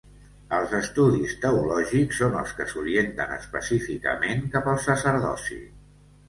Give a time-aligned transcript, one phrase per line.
[0.59, 5.61] Els estudis teològics són els que s’orienten específicament cap al sacerdoci.